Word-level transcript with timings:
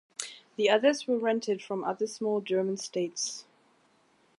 The 0.55 0.67
others 0.67 1.05
were 1.07 1.19
rented 1.19 1.61
from 1.61 1.83
other 1.83 2.07
small 2.07 2.41
German 2.41 2.77
states. 2.77 3.45